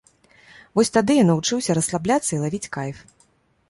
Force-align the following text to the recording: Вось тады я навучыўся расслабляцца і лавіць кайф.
Вось 0.79 0.91
тады 0.95 1.19
я 1.21 1.27
навучыўся 1.29 1.79
расслабляцца 1.81 2.29
і 2.35 2.43
лавіць 2.49 2.67
кайф. 2.77 3.09